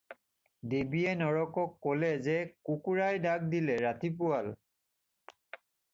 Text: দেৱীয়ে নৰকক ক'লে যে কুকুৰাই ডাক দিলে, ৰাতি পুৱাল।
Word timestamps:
দেৱীয়ে 0.69 1.11
নৰকক 1.19 1.75
ক'লে 1.87 2.09
যে 2.29 2.37
কুকুৰাই 2.71 3.21
ডাক 3.27 3.45
দিলে, 3.53 3.77
ৰাতি 3.85 4.13
পুৱাল। 4.23 4.51